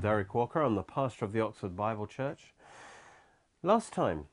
[0.00, 0.62] Derek Walker.
[0.62, 2.54] I'm the pastor of the Oxford Bible Church.
[3.62, 4.24] Last time,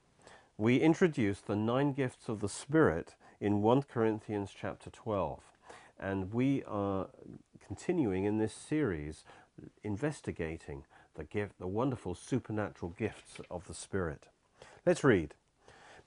[0.57, 5.41] we introduced the nine gifts of the Spirit in 1 Corinthians chapter 12.
[5.99, 7.07] And we are
[7.65, 9.25] continuing in this series
[9.83, 10.85] investigating
[11.15, 14.27] the gift, the wonderful supernatural gifts of the Spirit.
[14.85, 15.33] Let's read.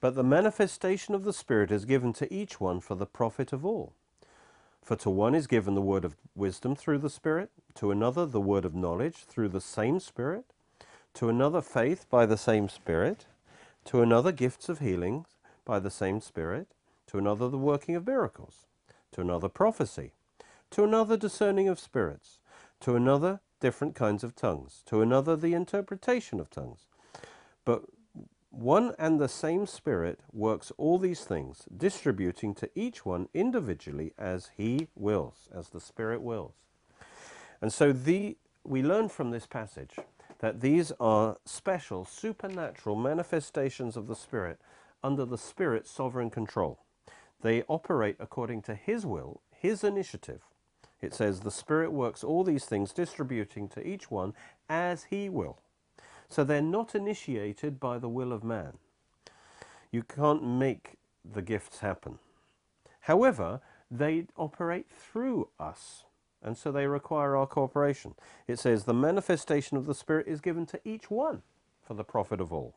[0.00, 3.66] But the manifestation of the Spirit is given to each one for the profit of
[3.66, 3.92] all.
[4.82, 8.40] For to one is given the word of wisdom through the Spirit, to another the
[8.40, 10.44] word of knowledge through the same Spirit,
[11.14, 13.26] to another faith by the same Spirit,
[13.86, 16.68] to another gifts of healings by the same Spirit,
[17.06, 18.66] to another the working of miracles,
[19.12, 20.12] to another prophecy,
[20.70, 22.38] to another discerning of spirits,
[22.80, 26.86] to another different kinds of tongues, to another the interpretation of tongues.
[27.64, 27.84] But
[28.50, 34.50] one and the same Spirit works all these things, distributing to each one individually as
[34.56, 36.54] He wills, as the Spirit wills.
[37.62, 39.96] And so the, we learn from this passage
[40.40, 44.58] that these are special supernatural manifestations of the Spirit
[45.02, 46.80] under the Spirit's sovereign control.
[47.42, 50.42] They operate according to His will, His initiative.
[51.00, 54.34] It says the Spirit works all these things, distributing to each one
[54.68, 55.58] as He will.
[56.30, 58.78] So they're not initiated by the will of man.
[59.90, 60.92] You can't make
[61.30, 62.18] the gifts happen.
[63.00, 63.60] However,
[63.90, 66.04] they operate through us,
[66.42, 68.14] and so they require our cooperation.
[68.46, 71.42] It says, the manifestation of the Spirit is given to each one
[71.82, 72.76] for the profit of all.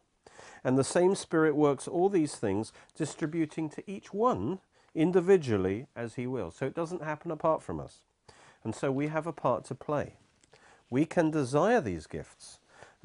[0.63, 4.59] And the same Spirit works all these things, distributing to each one
[4.95, 6.49] individually as he will.
[6.49, 8.01] So it doesn't happen apart from us.
[8.63, 10.15] And so we have a part to play.
[10.89, 12.59] We can desire these gifts,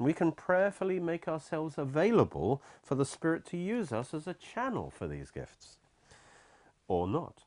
[0.05, 4.89] we can prayerfully make ourselves available for the Spirit to use us as a channel
[4.89, 5.77] for these gifts,
[6.87, 7.43] or not.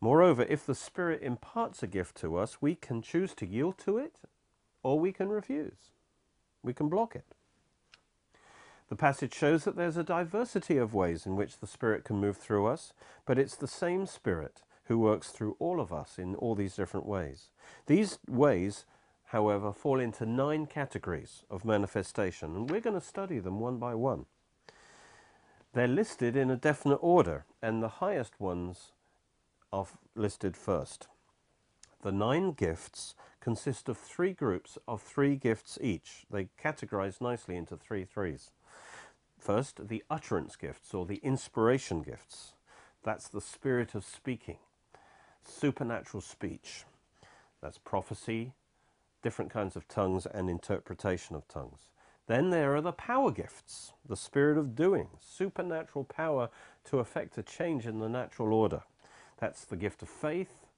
[0.00, 3.96] Moreover, if the Spirit imparts a gift to us, we can choose to yield to
[3.96, 4.20] it,
[4.82, 5.90] or we can refuse.
[6.62, 7.24] We can block it.
[8.88, 12.36] The passage shows that there's a diversity of ways in which the Spirit can move
[12.36, 12.92] through us,
[13.24, 17.06] but it's the same Spirit who works through all of us in all these different
[17.06, 17.50] ways.
[17.86, 18.84] These ways
[19.26, 23.94] however, fall into nine categories of manifestation, and we're going to study them one by
[23.94, 24.26] one.
[25.72, 28.92] They're listed in a definite order, and the highest ones
[29.72, 31.08] are listed first.
[32.02, 36.24] The nine gifts consist of three groups of three gifts each.
[36.30, 38.50] They categorize nicely into three threes.
[39.38, 42.54] First, the utterance gifts or the inspiration gifts.
[43.02, 44.58] That's the spirit of speaking,
[45.44, 46.84] supernatural speech.
[47.60, 48.52] That's prophecy,
[49.26, 51.90] different kinds of tongues and interpretation of tongues.
[52.28, 56.48] Then there are the power gifts, the spirit of doing, supernatural power
[56.84, 58.82] to effect a change in the natural order.
[59.38, 60.68] That's the gift of faith,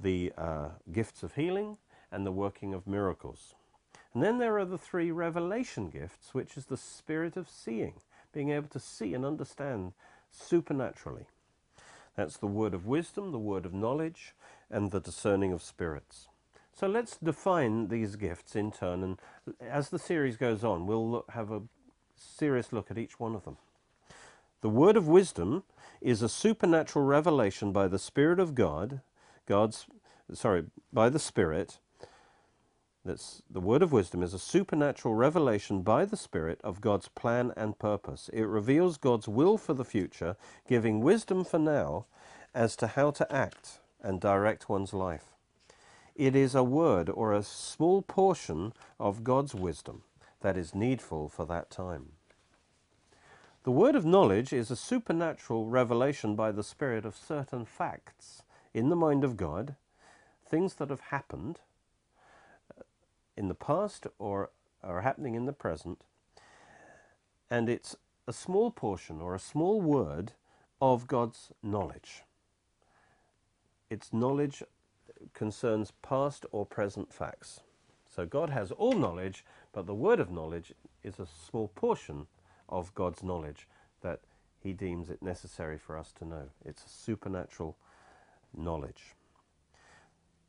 [0.00, 1.76] the uh, gifts of healing,
[2.10, 3.54] and the working of miracles.
[4.14, 8.00] And then there are the three revelation gifts, which is the spirit of seeing,
[8.32, 9.92] being able to see and understand
[10.30, 11.26] supernaturally.
[12.16, 14.34] That's the word of wisdom, the word of knowledge,
[14.70, 16.28] and the discerning of spirits.
[16.76, 19.20] So let's define these gifts in turn, and
[19.60, 21.62] as the series goes on, we'll look, have a
[22.16, 23.58] serious look at each one of them.
[24.60, 25.62] The word of wisdom
[26.00, 29.02] is a supernatural revelation by the Spirit of God,
[29.46, 29.86] God's,
[30.32, 31.78] sorry, by the Spirit.
[33.04, 37.52] That's, the word of wisdom is a supernatural revelation by the Spirit of God's plan
[37.56, 38.28] and purpose.
[38.32, 42.06] It reveals God's will for the future, giving wisdom for now
[42.52, 45.33] as to how to act and direct one's life.
[46.14, 50.02] It is a word or a small portion of God's wisdom
[50.40, 52.12] that is needful for that time.
[53.64, 58.90] The word of knowledge is a supernatural revelation by the Spirit of certain facts in
[58.90, 59.74] the mind of God,
[60.46, 61.60] things that have happened
[62.78, 62.82] uh,
[63.36, 64.50] in the past or
[64.82, 66.04] are happening in the present,
[67.50, 67.96] and it's
[68.28, 70.32] a small portion or a small word
[70.80, 72.22] of God's knowledge.
[73.90, 74.62] It's knowledge
[75.32, 77.60] concerns past or present facts.
[78.14, 80.72] So God has all knowledge, but the word of knowledge
[81.02, 82.26] is a small portion
[82.68, 83.66] of God's knowledge
[84.02, 84.20] that
[84.60, 86.44] he deems it necessary for us to know.
[86.64, 87.76] It's a supernatural
[88.56, 89.14] knowledge.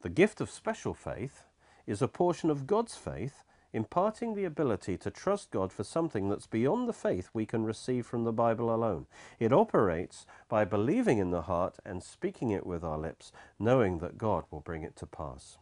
[0.02, 1.44] The gift of special faith
[1.88, 3.44] is a portion of God's faith
[3.76, 8.06] imparting the ability to trust God for something that's beyond the faith we can receive
[8.06, 9.06] from the Bible alone.
[9.38, 14.18] It operates by believing in the heart and speaking it with our lips, knowing that
[14.18, 15.58] God will bring it to pass.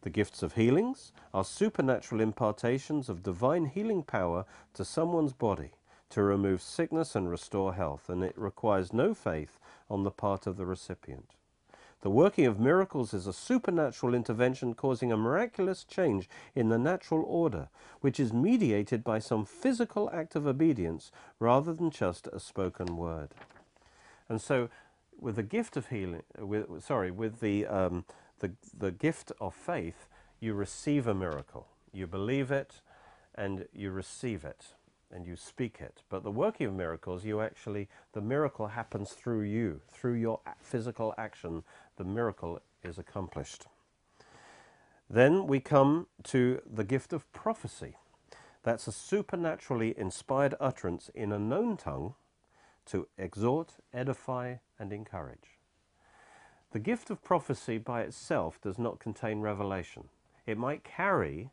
[0.00, 5.72] The gifts of healings are supernatural impartations of divine healing power to someone's body
[6.08, 9.58] to remove sickness and restore health, and it requires no faith
[9.90, 11.34] on the part of the recipient.
[12.02, 17.22] The working of miracles is a supernatural intervention causing a miraculous change in the natural
[17.26, 17.68] order,
[18.00, 23.30] which is mediated by some physical act of obedience rather than just a spoken word.
[24.30, 24.70] And so,
[25.18, 28.06] with the gift of healing, with, sorry, with the, um,
[28.38, 30.06] the, the gift of faith,
[30.38, 31.66] you receive a miracle.
[31.92, 32.80] You believe it
[33.34, 34.68] and you receive it
[35.12, 36.02] and you speak it.
[36.08, 41.14] But the working of miracles, you actually, the miracle happens through you, through your physical
[41.18, 41.64] action,
[42.00, 43.66] the miracle is accomplished.
[45.10, 47.98] Then we come to the gift of prophecy.
[48.62, 52.14] That's a supernaturally inspired utterance in a known tongue
[52.86, 55.58] to exhort, edify, and encourage.
[56.70, 60.08] The gift of prophecy by itself does not contain revelation.
[60.46, 61.50] It might carry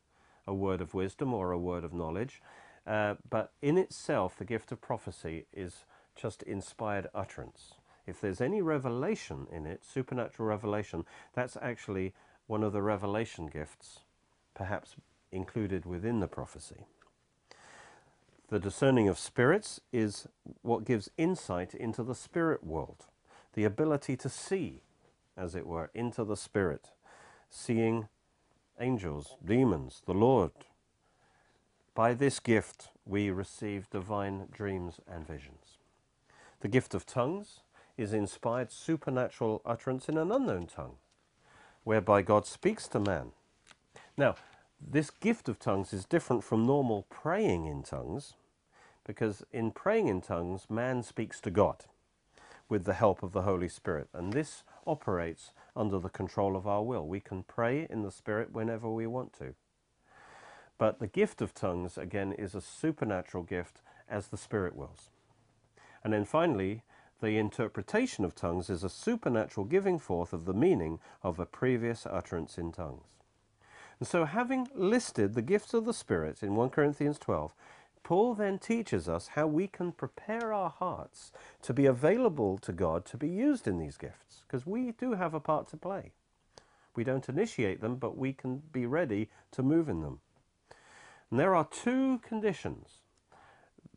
[0.47, 2.41] a word of wisdom or a word of knowledge,
[2.85, 5.83] uh, but in itself, the gift of prophecy is
[6.15, 7.73] just inspired utterance.
[8.07, 12.13] If there's any revelation in it, supernatural revelation, that's actually
[12.47, 13.99] one of the revelation gifts,
[14.55, 14.95] perhaps
[15.31, 16.85] included within the prophecy.
[18.47, 20.25] The discerning of spirits is
[20.61, 23.07] what gives insight into the spirit world,
[23.53, 24.83] the ability to see,
[25.35, 26.91] as it were, into the spirit,
[27.49, 28.07] seeing
[28.79, 30.51] angels, demons, the Lord,
[31.93, 35.77] by this gift we receive divine dreams and visions.
[36.61, 37.61] The gift of tongues
[37.97, 40.97] is inspired supernatural utterance in an unknown tongue,
[41.83, 43.31] whereby God speaks to man.
[44.15, 44.35] Now,
[44.79, 48.33] this gift of tongues is different from normal praying in tongues,
[49.05, 51.85] because in praying in tongues, man speaks to God
[52.69, 56.83] with the help of the Holy Spirit, and this operates under the control of our
[56.83, 57.07] will.
[57.07, 59.55] We can pray in the Spirit whenever we want to.
[60.77, 65.09] But the gift of tongues, again, is a supernatural gift as the Spirit wills.
[66.03, 66.83] And then finally,
[67.19, 72.05] the interpretation of tongues is a supernatural giving forth of the meaning of a previous
[72.05, 73.15] utterance in tongues.
[73.99, 77.53] And so, having listed the gifts of the Spirit in 1 Corinthians 12,
[78.03, 81.31] Paul then teaches us how we can prepare our hearts
[81.63, 85.33] to be available to God to be used in these gifts, because we do have
[85.33, 86.11] a part to play.
[86.95, 90.19] We don't initiate them, but we can be ready to move in them.
[91.29, 92.99] And there are two conditions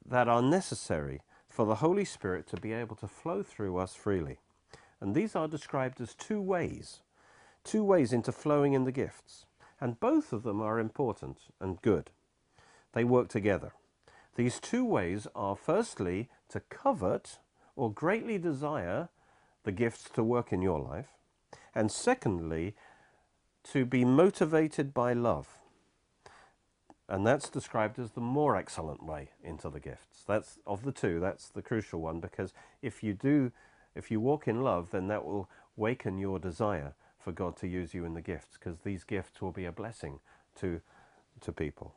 [0.05, 1.21] that are necessary
[1.61, 4.39] for the Holy Spirit to be able to flow through us freely.
[4.99, 7.03] And these are described as two ways,
[7.65, 9.45] two ways into flowing in the gifts.
[9.79, 12.13] And both of them are important and good.
[12.95, 13.73] They work together.
[14.37, 17.41] These two ways are firstly to covet
[17.77, 19.11] or greatly desire
[19.65, 21.09] the gifts to work in your life,
[21.75, 22.75] and secondly,
[23.65, 25.59] to be motivated by love.
[27.11, 30.23] And that's described as the more excellent way into the gifts.
[30.29, 33.51] That's of the two, that's the crucial one because if you do,
[33.97, 37.95] if you walk in love, then that will waken your desire for God to use
[37.95, 40.21] you in the gifts because these gifts will be a blessing
[40.61, 40.81] to,
[41.41, 41.95] to people.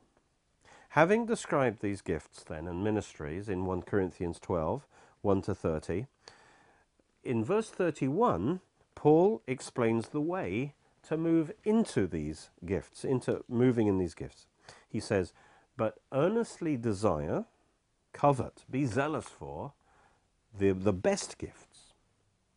[0.90, 4.88] Having described these gifts then and ministries in 1 Corinthians 12,
[5.22, 6.08] 1 to 30,
[7.24, 8.62] in verse 31,
[8.96, 10.74] Paul explains the way
[11.08, 14.48] to move into these gifts, into moving in these gifts.
[14.94, 15.34] He says,
[15.76, 17.46] but earnestly desire,
[18.14, 19.74] covet, be zealous for
[20.56, 21.94] the, the best gifts.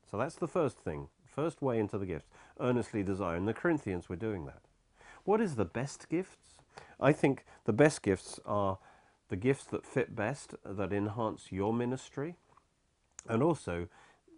[0.09, 2.29] So that's the first thing, first way into the gifts.
[2.61, 3.37] Earnestly desire.
[3.37, 4.61] In the Corinthians, we're doing that.
[5.25, 6.57] What is the best gifts?
[7.01, 8.79] I think the best gifts are
[9.31, 12.37] the gifts that fit best, that enhance your ministry,
[13.29, 13.89] and also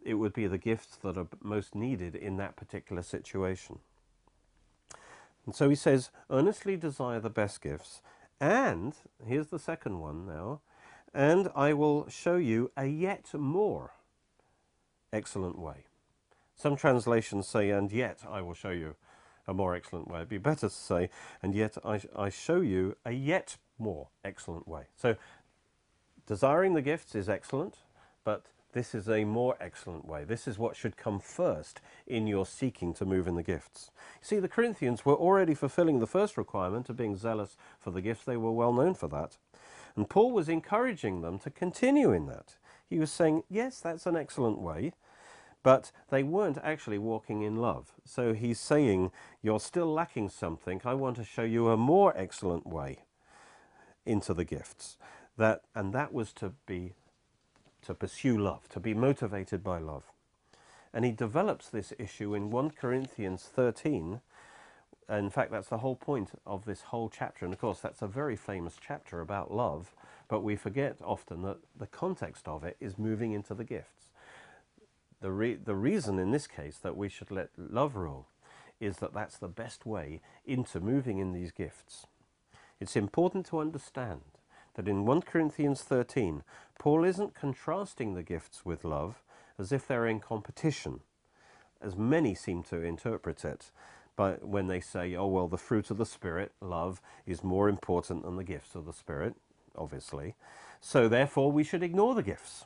[0.05, 3.81] it would be the gifts that are most needed in that particular situation.
[5.49, 8.03] And so he says, earnestly desire the best gifts.
[8.39, 8.95] And,
[9.27, 10.61] here's the second one now,
[11.15, 13.95] and I will show you a yet more
[15.11, 15.87] excellent way.
[16.55, 18.97] Some translations say, and yet I will show you
[19.47, 20.19] a more excellent way.
[20.19, 21.09] It'd be better to say,
[21.43, 24.89] and yet I, I show you a yet more excellent way.
[24.97, 25.17] So,
[26.27, 27.79] desiring the gifts is excellent,
[28.23, 30.25] but this is a more excellent way.
[30.25, 33.91] This is what should come first in your seeking to move in the gifts.
[34.21, 38.25] See, the Corinthians were already fulfilling the first requirement of being zealous for the gifts.
[38.25, 39.39] They were well known for that.
[39.97, 42.57] And Paul was encouraging them to continue in that.
[42.89, 44.93] He was saying, yes, that's an excellent way,
[45.63, 47.93] but they weren't actually walking in love.
[48.05, 49.11] So he's saying,
[49.43, 50.81] you're still lacking something.
[50.85, 52.99] I want to show you a more excellent way
[54.07, 54.99] into the gifts.
[55.37, 56.95] That, and that was to be
[57.87, 60.05] to pursue love, to be motivated by love.
[60.95, 64.21] And he develops this issue in 1 Corinthians 13.
[65.11, 67.45] In fact, that's the whole point of this whole chapter.
[67.45, 69.95] And of course, that's a very famous chapter about love,
[70.29, 74.07] but we forget often that the context of it is moving into the gifts.
[75.21, 78.29] the, re- the reason in this case that we should let love rule
[78.81, 82.07] is that that's the best way into moving in these gifts.
[82.81, 84.23] It's important to understand
[84.79, 86.43] that in 1 Corinthians 13,
[86.79, 89.23] Paul isn't contrasting the gifts with love
[89.59, 91.01] as if they're in competition,
[91.83, 93.73] as many seem to interpret it
[94.19, 98.25] but when they say, oh, well, the fruit of the Spirit, love, is more important
[98.25, 99.37] than the gifts of the Spirit,
[99.77, 100.35] obviously.
[100.81, 102.65] So therefore, we should ignore the gifts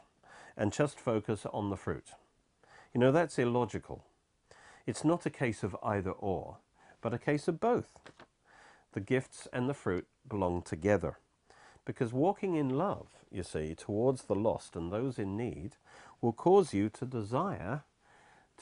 [0.56, 2.12] and just focus on the fruit.
[2.94, 4.02] You know, that's illogical.
[4.86, 6.56] It's not a case of either or,
[7.02, 7.98] but a case of both.
[8.94, 11.18] The gifts and the fruit belong together.
[11.84, 15.76] Because walking in love, you see, towards the lost and those in need
[16.20, 17.82] will cause you to desire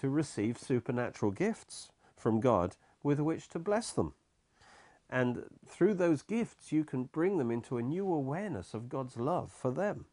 [0.00, 4.14] to receive supernatural gifts from God with which to bless them.
[5.10, 9.52] And through those gifts, you can bring them into a new awareness of God's love
[9.52, 10.06] for them.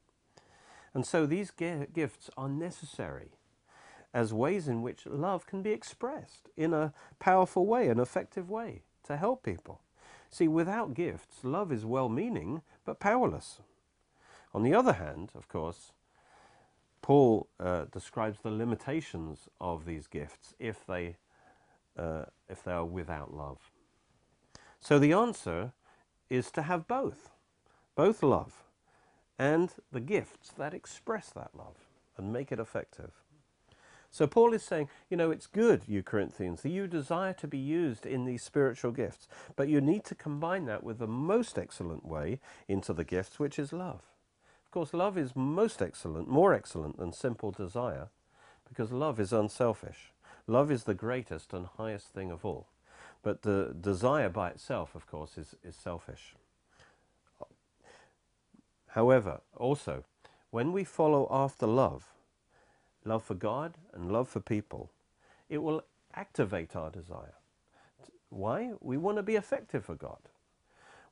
[0.93, 3.29] And so these gifts are necessary
[4.13, 8.81] as ways in which love can be expressed in a powerful way, an effective way
[9.03, 9.81] to help people.
[10.29, 13.62] See, without gifts, love is well meaning but powerless.
[14.53, 15.91] On the other hand, of course,
[17.01, 21.15] Paul uh, describes the limitations of these gifts if they
[21.98, 23.72] uh, if they are without love.
[24.79, 25.74] So the answer
[26.29, 27.31] is to have both,
[27.96, 28.63] both love
[29.39, 31.75] and the gifts that express that love
[32.17, 33.12] and make it effective.
[34.11, 37.57] So Paul is saying, you know, it's good, you Corinthians, that you desire to be
[37.57, 42.05] used in these spiritual gifts, but you need to combine that with the most excellent
[42.05, 44.01] way into the gifts, which is love.
[44.65, 48.07] Of course, love is most excellent, more excellent than simple desire,
[48.67, 50.11] because love is unselfish.
[50.47, 52.67] Love is the greatest and highest thing of all.
[53.21, 56.35] But the desire by itself, of course, is, is selfish.
[58.87, 60.05] However, also,
[60.49, 62.07] when we follow after love,
[63.07, 64.91] love for God and love for people,
[65.49, 65.83] it will
[66.13, 67.35] activate our desire.
[68.29, 68.73] Why?
[68.81, 70.19] We want to be effective for God.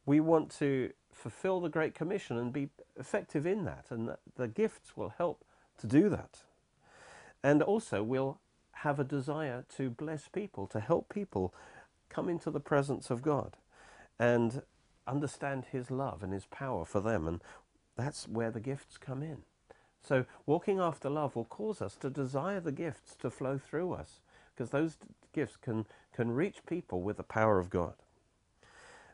[0.06, 4.96] We want to fulfill the Great Commission and be effective in that, and the gifts
[4.96, 5.44] will help
[5.80, 6.40] to do that.
[7.44, 8.40] And also, we'll
[8.80, 11.54] have a desire to bless people, to help people
[12.10, 13.56] come into the presence of God
[14.20, 14.62] and
[15.08, 17.28] understand His love and His power for them.
[17.28, 17.42] And
[17.96, 19.44] that's where the gifts come in.
[20.06, 24.20] So walking after love will cause us to desire the gifts to flow through us
[24.54, 24.98] because those
[25.34, 27.94] gifts can, can reach people with the power of God.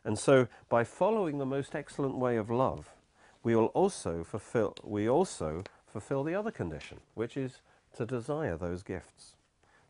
[0.04, 2.90] And so by following the most excellent way of love,
[3.42, 7.60] we will also fulfill, we also fulfill the other condition, which is
[7.96, 9.36] to desire those gifts.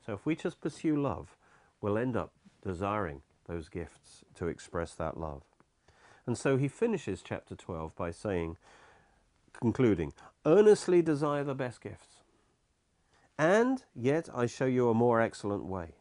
[0.05, 1.37] So if we just pursue love,
[1.81, 2.33] we'll end up
[2.63, 5.43] desiring those gifts to express that love.
[6.27, 8.57] And so he finishes chapter 12 by saying,
[9.53, 10.13] concluding,
[10.47, 12.23] earnestly desire the best gifts.
[13.39, 15.95] And yet I show you a more excellent way.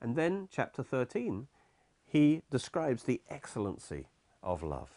[0.00, 1.46] And then chapter 13,
[2.04, 4.08] he describes the excellency
[4.42, 4.90] of love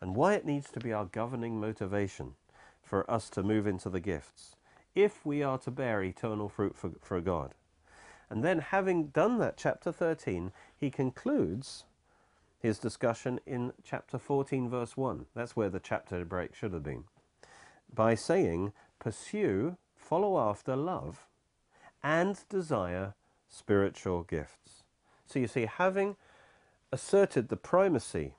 [0.00, 2.34] and why it needs to be our governing motivation
[2.82, 4.56] for us to move into the gifts
[4.94, 7.54] if we are to bear eternal fruit for, for God.
[8.30, 11.84] And then, having done that, chapter 13, he concludes
[12.58, 15.26] his discussion in chapter 14, verse 1.
[15.34, 17.04] That's where the chapter break should have been.
[17.94, 21.26] By saying, Pursue, follow after love,
[22.02, 23.14] and desire
[23.48, 24.82] spiritual gifts.
[25.26, 26.16] So you see, having
[26.92, 28.34] asserted the primacy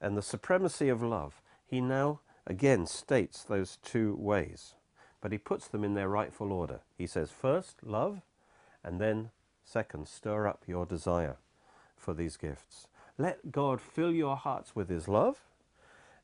[0.00, 4.74] and the supremacy of love, he now again states those two ways,
[5.20, 6.80] but he puts them in their rightful order.
[6.96, 8.22] He says, first, love,
[8.84, 9.30] and then,
[9.64, 11.36] second, stir up your desire
[11.96, 12.86] for these gifts.
[13.18, 15.40] Let God fill your hearts with His love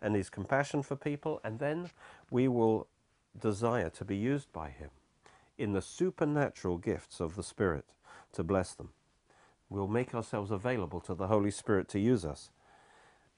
[0.00, 1.90] and His compassion for people, and then
[2.34, 2.88] we will
[3.40, 4.90] desire to be used by Him
[5.56, 7.84] in the supernatural gifts of the Spirit
[8.32, 8.88] to bless them.
[9.70, 12.50] We'll make ourselves available to the Holy Spirit to use us.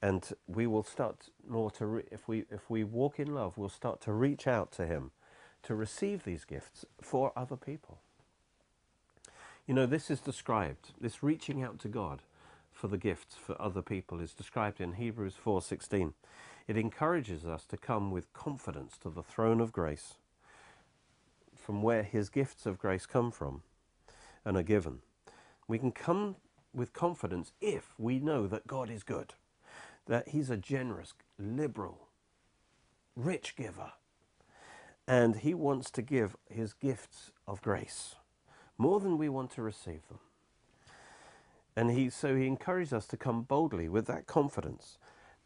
[0.01, 4.01] And we will start more to, if, we, if we walk in love, we'll start
[4.01, 5.11] to reach out to Him
[5.61, 7.99] to receive these gifts for other people.
[9.67, 12.23] You know, this is described, this reaching out to God
[12.71, 16.13] for the gifts for other people is described in Hebrews 4:16.
[16.67, 20.15] It encourages us to come with confidence to the throne of grace
[21.55, 23.61] from where his gifts of grace come from
[24.43, 24.99] and are given.
[25.67, 26.35] We can come
[26.73, 29.33] with confidence if we know that God is good,
[30.05, 32.07] that he's a generous, liberal,
[33.15, 33.93] rich giver,
[35.07, 38.15] and he wants to give his gifts of grace
[38.77, 40.19] more than we want to receive them.
[41.75, 44.97] And he, so he encourages us to come boldly with that confidence,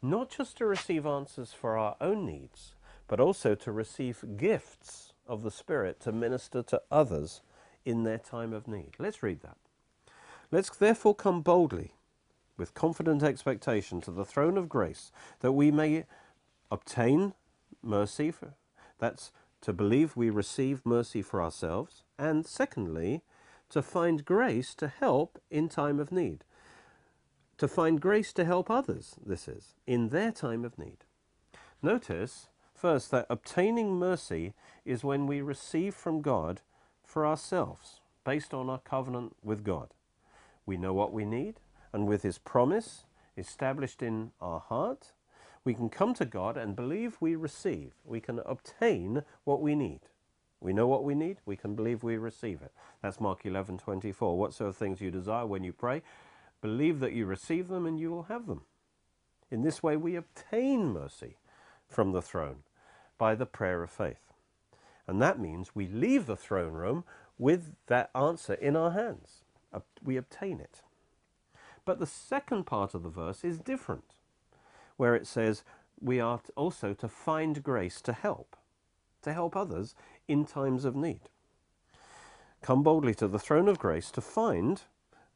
[0.02, 2.74] not just to receive answers for our own needs,
[3.06, 7.42] but also to receive gifts of the Spirit to minister to others
[7.84, 8.94] in their time of need.
[8.98, 9.56] Let's read that.
[10.50, 11.94] Let's therefore come boldly
[12.56, 16.04] with confident expectation to the throne of grace that we may
[16.70, 17.34] obtain
[17.82, 18.30] mercy.
[18.30, 18.54] For,
[18.98, 19.32] that's
[19.62, 22.02] to believe we receive mercy for ourselves.
[22.18, 23.22] And secondly,
[23.70, 26.44] to find grace to help in time of need.
[27.62, 31.04] To find grace to help others, this is, in their time of need.
[31.80, 34.52] Notice, first, that obtaining mercy
[34.84, 36.60] is when we receive from God
[37.04, 39.90] for ourselves, based on our covenant with God.
[40.66, 41.60] We know what we need,
[41.92, 43.04] and with His promise
[43.36, 45.12] established in our heart,
[45.62, 47.92] we can come to God and believe we receive.
[48.04, 50.00] We can obtain what we need.
[50.60, 52.72] We know what we need, we can believe we receive it.
[53.02, 54.36] That's Mark 11 24.
[54.36, 56.02] Whatsoever things you desire when you pray,
[56.62, 58.62] believe that you receive them and you will have them.
[59.50, 61.36] In this way, we obtain mercy
[61.86, 62.62] from the throne
[63.18, 64.32] by the prayer of faith.
[65.06, 67.04] And that means we leave the throne room
[67.38, 69.42] with that answer in our hands.
[70.02, 70.80] We obtain it.
[71.84, 74.14] But the second part of the verse is different,
[74.96, 75.64] where it says
[76.00, 78.56] we are also to find grace to help,
[79.22, 79.94] to help others
[80.28, 81.28] in times of need.
[82.62, 84.82] Come boldly to the throne of grace to find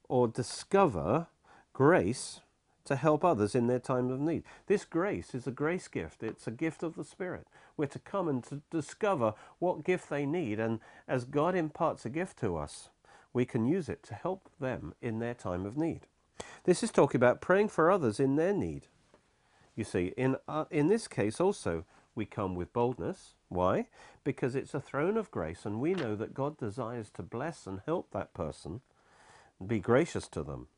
[0.09, 1.27] or discover
[1.73, 2.41] grace
[2.85, 4.45] to help others in their time of need.
[4.67, 6.23] This grace is a grace gift.
[6.23, 7.47] It's a gift of the Spirit.
[7.77, 10.61] We're to come and to discover what gift they need.
[10.61, 12.91] And as God imparts a gift to us,
[13.33, 16.03] we can use it to help them in their time of need.
[16.65, 18.87] This is talking about praying for others in their need.
[19.75, 23.35] You see, in, uh, in this case also, we come with boldness.
[23.49, 23.87] Why?
[24.25, 27.81] Because it's a throne of grace, and we know that God desires to bless and
[27.85, 28.81] help that person,
[29.65, 30.69] be gracious to them.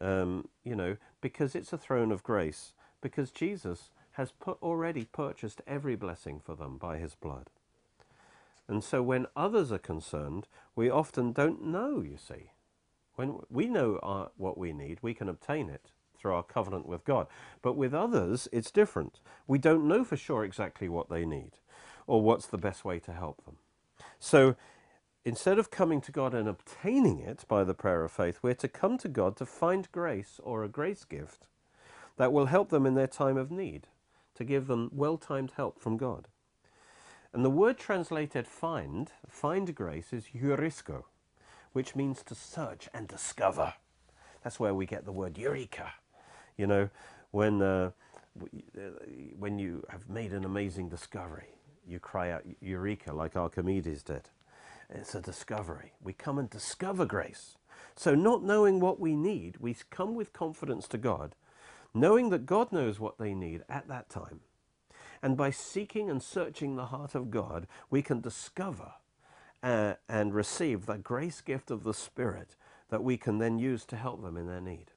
[0.00, 5.60] Um, you know, because it's a throne of grace, because Jesus has put, already purchased
[5.66, 7.48] every blessing for them by his blood.
[8.68, 12.52] And so when others are concerned, we often don't know, you see.
[13.16, 17.04] When we know our, what we need, we can obtain it through our covenant with
[17.04, 17.26] God.
[17.60, 19.20] But with others, it's different.
[19.46, 21.52] We don't know for sure exactly what they need
[22.06, 23.56] or what's the best way to help them.
[24.18, 24.56] So
[25.24, 28.68] instead of coming to God and obtaining it by the prayer of faith, we're to
[28.68, 31.46] come to God to find grace or a grace gift
[32.16, 33.86] that will help them in their time of need,
[34.34, 36.28] to give them well timed help from God.
[37.32, 41.04] And the word translated find, find grace, is eurisko
[41.72, 43.74] which means to search and discover.
[44.42, 45.92] That's where we get the word eureka.
[46.56, 46.90] You know,
[47.30, 47.90] when, uh,
[49.38, 51.54] when you have made an amazing discovery,
[51.86, 54.28] you cry out eureka like Archimedes did.
[54.94, 55.92] It's a discovery.
[56.02, 57.56] We come and discover grace.
[57.94, 61.34] So, not knowing what we need, we come with confidence to God,
[61.94, 64.40] knowing that God knows what they need at that time.
[65.22, 68.94] And by seeking and searching the heart of God, we can discover
[69.62, 72.56] uh, and receive the grace gift of the Spirit
[72.90, 74.90] that we can then use to help them in their need.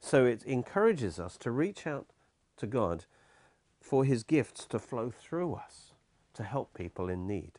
[0.00, 2.06] So it encourages us to reach out
[2.58, 3.06] to God
[3.80, 5.92] for his gifts to flow through us
[6.34, 7.52] to help people in need.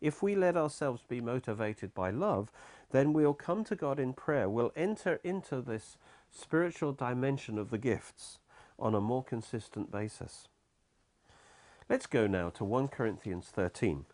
[0.00, 2.50] If we let ourselves be motivated by love,
[2.90, 4.48] then we'll come to God in prayer.
[4.48, 5.96] We'll enter into this
[6.30, 8.38] spiritual dimension of the gifts
[8.78, 10.48] on a more consistent basis.
[11.88, 14.06] Let's go now to 1 Corinthians 13.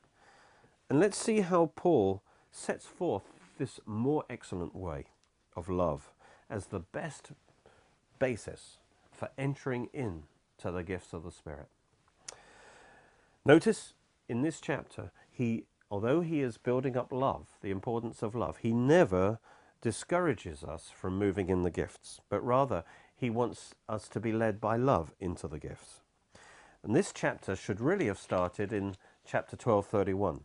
[0.88, 3.24] And let's see how Paul sets forth
[3.58, 5.04] this more excellent way
[5.54, 6.10] of love
[6.48, 7.32] as the best
[8.18, 8.78] basis
[9.12, 10.24] for entering in
[10.58, 11.66] to the gifts of the Spirit.
[13.44, 13.94] Notice
[14.28, 18.72] in this chapter, he, although he is building up love, the importance of love, he
[18.72, 19.38] never
[19.80, 24.60] discourages us from moving in the gifts, but rather he wants us to be led
[24.60, 26.00] by love into the gifts.
[26.82, 30.40] And this chapter should really have started in chapter 1231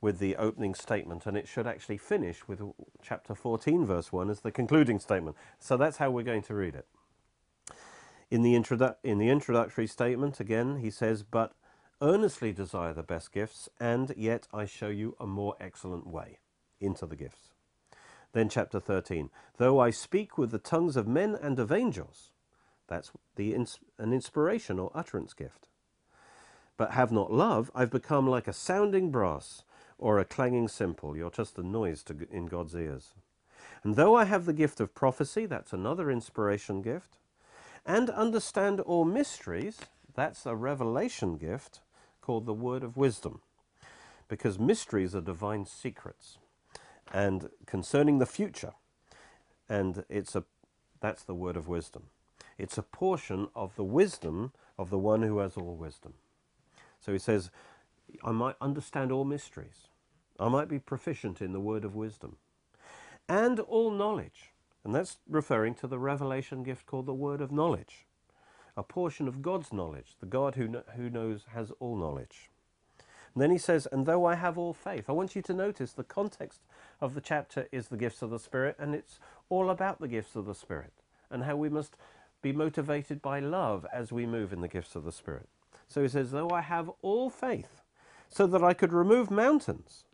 [0.00, 2.60] with the opening statement, and it should actually finish with
[3.02, 5.36] chapter 14, verse 1 as the concluding statement.
[5.58, 6.86] So that's how we're going to read it.
[8.30, 11.54] In the, introdu- in the introductory statement, again, he says, But
[12.04, 16.38] earnestly desire the best gifts, and yet I show you a more excellent way
[16.78, 17.54] into the gifts.
[18.34, 22.30] Then, chapter 13, Though I speak with the tongues of men and of angels,
[22.88, 25.68] that's the an inspiration or utterance gift.
[26.76, 29.62] But have not love, I've become like a sounding brass
[29.96, 31.16] or a clanging cymbal.
[31.16, 33.14] You're just a noise to, in God's ears.
[33.82, 37.16] And though I have the gift of prophecy, that's another inspiration gift,
[37.86, 39.78] and understand all mysteries,
[40.14, 41.80] that's a revelation gift
[42.24, 43.40] called the word of wisdom,
[44.28, 46.38] because mysteries are divine secrets
[47.12, 48.72] and concerning the future.
[49.68, 50.44] And it's a,
[51.00, 52.04] that's the word of wisdom.
[52.56, 56.14] It's a portion of the wisdom of the one who has all wisdom.
[56.98, 57.50] So he says,
[58.22, 59.88] I might understand all mysteries.
[60.40, 62.36] I might be proficient in the word of wisdom.
[63.28, 64.52] And all knowledge.
[64.82, 68.03] And that's referring to the revelation gift called the word of knowledge.
[68.76, 72.50] A portion of God's knowledge, the God who, who knows has all knowledge.
[73.34, 75.92] And then he says, and though I have all faith, I want you to notice
[75.92, 76.60] the context
[77.00, 80.36] of the chapter is the gifts of the Spirit, and it's all about the gifts
[80.36, 80.92] of the Spirit
[81.30, 81.96] and how we must
[82.42, 85.48] be motivated by love as we move in the gifts of the Spirit.
[85.88, 87.82] So he says, though I have all faith,
[88.28, 90.04] so that I could remove mountains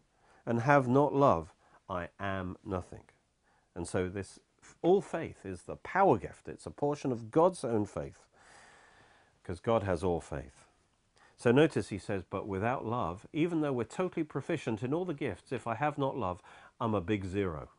[0.46, 1.54] and have not love,
[1.88, 3.02] I am nothing.
[3.74, 4.38] And so this
[4.82, 6.48] all faith is the power gift.
[6.48, 8.26] It's a portion of God's own faith
[9.42, 10.66] because God has all faith.
[11.36, 15.14] So notice he says, but without love, even though we're totally proficient in all the
[15.14, 16.42] gifts, if I have not love,
[16.80, 17.70] I'm a big zero.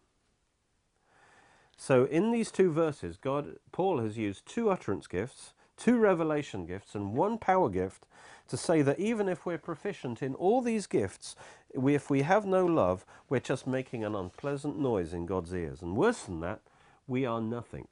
[1.78, 6.95] So in these two verses, God, Paul has used two utterance gifts, two revelation gifts,
[6.95, 8.06] and one power gift
[8.50, 11.36] to say that even if we're proficient in all these gifts,
[11.74, 15.82] we, if we have no love, we're just making an unpleasant noise in God's ears.
[15.82, 16.62] And worse than that,
[17.08, 17.88] we are nothing.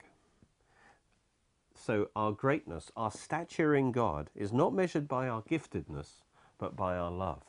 [1.80, 6.22] So our greatness, our stature in God, is not measured by our giftedness,
[6.58, 7.42] but by our love.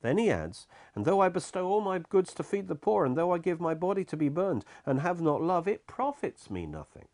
[0.00, 3.16] Then he adds, And though I bestow all my goods to feed the poor, and
[3.16, 6.66] though I give my body to be burned, and have not love, it profits me
[6.66, 7.08] nothing.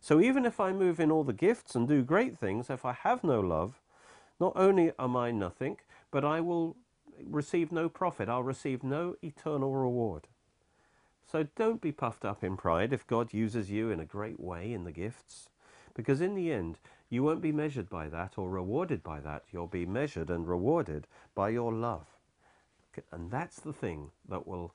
[0.00, 2.92] So even if I move in all the gifts and do great things, if I
[2.92, 3.80] have no love,
[4.40, 5.78] not only am I nothing,
[6.10, 6.76] but I will
[7.24, 8.28] receive no profit.
[8.28, 10.26] I'll receive no eternal reward.
[11.30, 14.72] So don't be puffed up in pride if God uses you in a great way
[14.72, 15.50] in the gifts,
[15.94, 19.44] because in the end, you won't be measured by that or rewarded by that.
[19.52, 22.06] You'll be measured and rewarded by your love.
[23.12, 24.74] And that's the thing that will,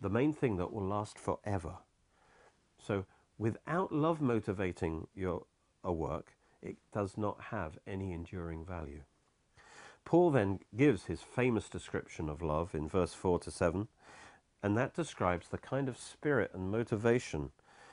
[0.00, 1.76] the main thing that will last forever.
[2.78, 3.04] So
[3.38, 5.44] without love motivating your
[5.82, 9.02] a work, it does not have any enduring value.
[10.04, 13.88] Paul then gives his famous description of love in verse 4 to 7.
[14.62, 17.50] And that describes the kind of spirit and motivation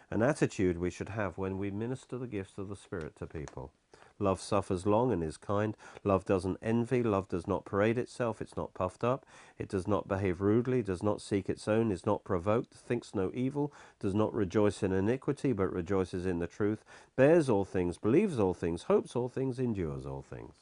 [0.10, 3.72] and attitude we should have when we minister the gifts of the Spirit to people.
[4.20, 5.76] Love suffers long and is kind.
[6.04, 7.04] Love doesn't envy.
[7.04, 8.42] Love does not parade itself.
[8.42, 9.26] It's not puffed up.
[9.60, 13.30] It does not behave rudely, does not seek its own, is not provoked, thinks no
[13.36, 16.84] evil, does not rejoice in iniquity, but rejoices in the truth,
[17.16, 20.56] bears all things, believes all things, hopes all things, endures all things.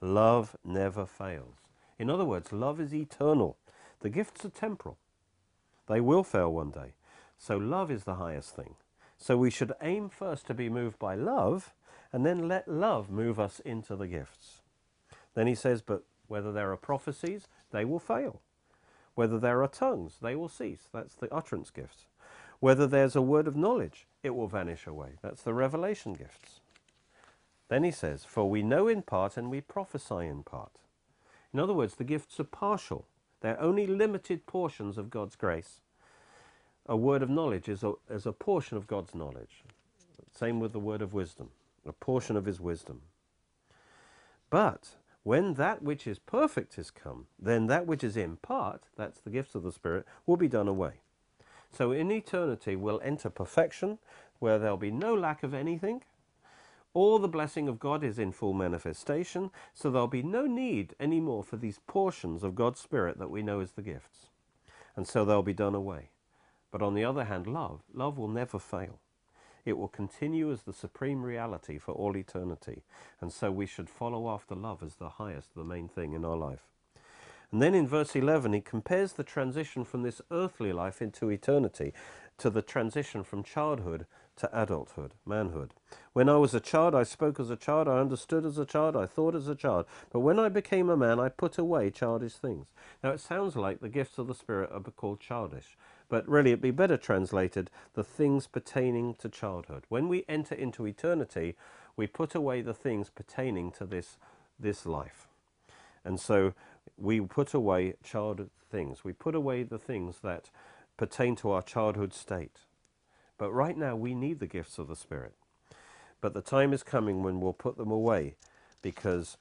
[0.00, 1.56] Love never fails.
[1.98, 3.56] In other words, love is eternal.
[4.00, 4.96] The gifts are temporal.
[5.88, 6.94] They will fail one day.
[7.38, 8.74] So love is the highest thing.
[9.18, 11.72] So we should aim first to be moved by love
[12.12, 14.60] and then let love move us into the gifts.
[15.34, 18.40] Then he says, but whether there are prophecies, they will fail.
[19.14, 20.88] Whether there are tongues, they will cease.
[20.92, 22.06] That's the utterance gifts.
[22.60, 25.14] Whether there's a word of knowledge, it will vanish away.
[25.20, 26.60] That's the revelation gifts.
[27.68, 30.72] Then he says, for we know in part and we prophesy in part.
[31.52, 33.06] In other words, the gifts are partial.
[33.42, 35.80] They're only limited portions of God's grace.
[36.86, 39.64] A word of knowledge is a, is a portion of God's knowledge.
[40.32, 41.50] Same with the word of wisdom,
[41.86, 43.02] a portion of his wisdom.
[44.48, 44.90] But
[45.24, 49.30] when that which is perfect is come, then that which is in part, that's the
[49.30, 51.00] gifts of the Spirit, will be done away.
[51.72, 53.98] So in eternity we'll enter perfection,
[54.38, 56.02] where there'll be no lack of anything,
[56.94, 61.42] all the blessing of God is in full manifestation, so there'll be no need anymore
[61.42, 64.28] for these portions of God's Spirit that we know as the gifts.
[64.94, 66.10] And so they'll be done away.
[66.70, 68.98] But on the other hand, love, love will never fail.
[69.64, 72.82] It will continue as the supreme reality for all eternity.
[73.20, 76.36] And so we should follow after love as the highest, the main thing in our
[76.36, 76.66] life.
[77.52, 81.92] And then in verse 11, he compares the transition from this earthly life into eternity
[82.38, 85.74] to the transition from childhood to adulthood, manhood.
[86.12, 88.96] When I was a child, I spoke as a child, I understood as a child,
[88.96, 89.86] I thought as a child.
[90.10, 92.68] But when I became a man, I put away childish things.
[93.02, 95.76] Now it sounds like the gifts of the Spirit are called childish,
[96.08, 99.84] but really it'd be better translated the things pertaining to childhood.
[99.88, 101.54] When we enter into eternity,
[101.96, 104.16] we put away the things pertaining to this,
[104.58, 105.28] this life.
[106.04, 106.54] And so
[106.96, 109.04] we put away childhood things.
[109.04, 110.50] We put away the things that
[111.02, 112.60] pertain to our childhood state.
[113.36, 115.32] But right now we need the gifts of the Spirit.
[116.20, 118.36] But the time is coming when we'll put them away
[118.82, 119.36] because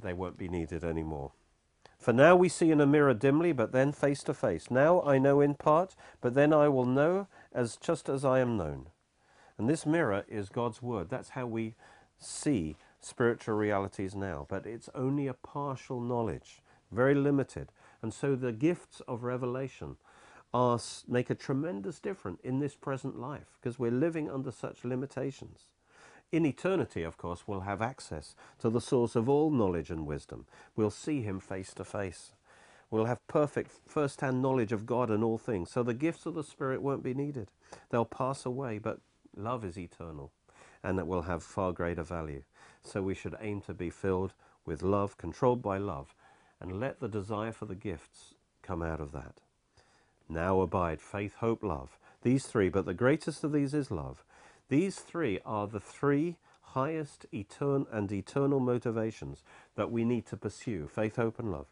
[0.00, 1.32] they won't be needed anymore.
[1.98, 4.70] For now we see in a mirror dimly, but then face to face.
[4.70, 8.56] Now I know in part, but then I will know as just as I am
[8.56, 8.86] known.
[9.58, 11.10] And this mirror is God's word.
[11.10, 11.74] That's how we
[12.18, 14.46] see spiritual realities now.
[14.48, 17.72] But it's only a partial knowledge, very limited.
[18.00, 19.96] And so the gifts of revelation
[20.54, 25.66] are, make a tremendous difference in this present life because we're living under such limitations.
[26.32, 30.46] in eternity, of course, we'll have access to the source of all knowledge and wisdom.
[30.76, 32.32] We'll see him face to face.
[32.90, 35.70] We'll have perfect first hand knowledge of God and all things.
[35.70, 37.50] So the gifts of the Spirit won't be needed.
[37.90, 39.00] They'll pass away, but
[39.36, 40.32] love is eternal
[40.82, 42.42] and it will have far greater value.
[42.82, 44.34] So we should aim to be filled
[44.66, 46.14] with love, controlled by love,
[46.60, 49.40] and let the desire for the gifts come out of that.
[50.30, 51.98] Now abide faith, hope, love.
[52.22, 54.24] These three, but the greatest of these is love.
[54.68, 59.42] These three are the three highest etern- and eternal motivations
[59.74, 61.66] that we need to pursue faith, hope, and love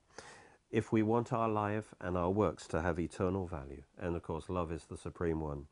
[0.70, 3.82] if we want our life and our works to have eternal value.
[3.98, 5.66] And of course, love is the supreme one.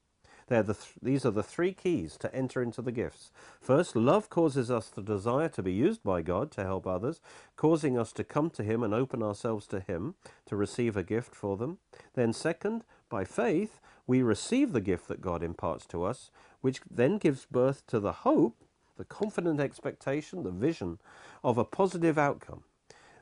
[0.49, 3.33] The th these are the three keys to enter into the gifts.
[3.61, 7.21] First, love causes us the desire to be used by God to help others,
[7.57, 10.15] causing us to come to Him and open ourselves to Him
[10.47, 11.79] to receive a gift for them.
[12.15, 16.31] Then, second, by faith, we receive the gift that God imparts to us,
[16.61, 18.57] which then gives birth to the hope,
[18.97, 21.01] the confident expectation, the vision
[21.43, 22.63] of a positive outcome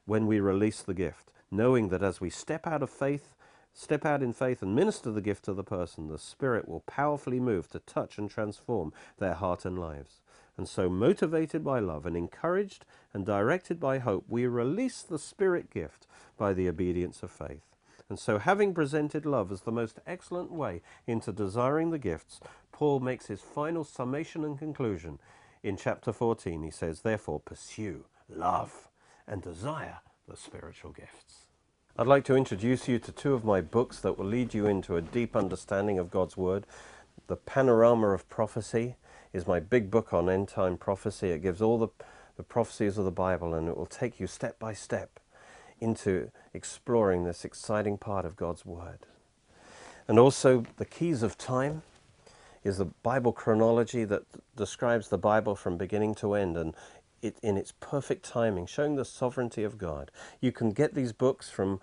[0.05, 3.34] when we release the gift knowing that as we step out of faith,
[3.75, 7.41] step out in faith and minister the gift to the person, the Spirit will powerfully
[7.41, 10.21] move to touch and transform their heart and lives.
[10.57, 15.69] And so, motivated by love and encouraged and directed by hope, we release the Spirit
[15.69, 16.07] gift
[16.39, 17.75] by the obedience of faith.
[18.09, 22.39] And so, having presented love as the most excellent way into desiring the gifts,
[22.71, 25.19] Paul makes his final summation and conclusion
[25.63, 26.63] in chapter 14.
[26.63, 28.89] He says, Therefore, pursue love
[29.27, 31.44] and desire the spiritual gifts.
[31.97, 34.97] I'd like to introduce you to two of my books that will lead you into
[34.97, 36.67] a deep understanding of God's Word.
[37.29, 38.97] The Panorama of Prophecy
[39.33, 41.29] is my big book on end time prophecy.
[41.29, 41.87] It gives all the,
[42.37, 45.21] the prophecies of the Bible and it will take you step by step
[45.79, 49.07] into exploring this exciting part of God's Word.
[50.09, 51.83] And also, The Keys of Time
[52.65, 54.25] is the Bible chronology that
[54.57, 56.75] describes the Bible from beginning to end and
[57.25, 60.11] it in its perfect timing, showing the sovereignty of God.
[60.41, 61.81] You can get these books from